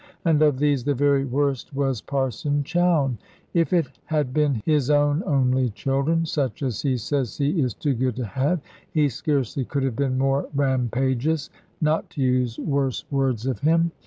[0.25, 3.19] And of these the very worst was Parson Chowne.
[3.53, 7.93] If it had been his own only children such as he says he is too
[7.93, 8.61] good to have
[8.91, 11.51] he scarcely could have been more rampagious,
[11.81, 13.91] not to use worse words of him.